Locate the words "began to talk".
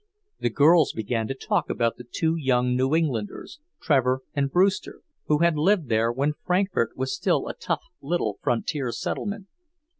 0.93-1.69